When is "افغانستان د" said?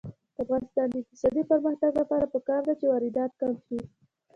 0.43-0.95